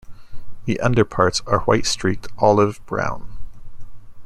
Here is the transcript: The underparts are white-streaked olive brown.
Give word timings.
The 0.65 0.79
underparts 0.81 1.43
are 1.45 1.59
white-streaked 1.65 2.25
olive 2.39 2.83
brown. 2.87 3.37